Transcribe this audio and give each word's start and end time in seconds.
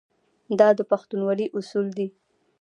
دا 0.59 0.69
د 0.77 0.79
پښتونولۍ 0.91 1.47
اصول 1.57 1.87
دي. 1.97 2.07